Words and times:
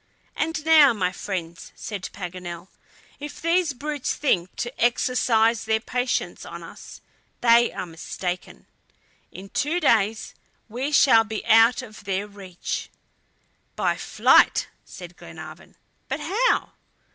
"And 0.35 0.65
now, 0.65 0.93
my 0.93 1.11
friends," 1.11 1.71
said 1.75 2.09
Paganel, 2.11 2.69
"if 3.19 3.39
these 3.39 3.71
brutes 3.75 4.15
think 4.15 4.55
to 4.55 4.83
exercise 4.83 5.65
their 5.65 5.79
patience 5.79 6.43
on 6.43 6.63
us, 6.63 7.01
they 7.41 7.71
are 7.71 7.85
mistaken. 7.85 8.65
In 9.31 9.49
two 9.49 9.79
days 9.79 10.33
we 10.67 10.91
shall 10.91 11.23
be 11.23 11.45
out 11.45 11.83
of 11.83 12.05
their 12.05 12.25
reach." 12.25 12.89
"By 13.75 13.95
flight!" 13.95 14.69
said 14.85 15.17
Glenarvan. 15.17 15.75
"But 16.09 16.21
how?" 16.21 16.71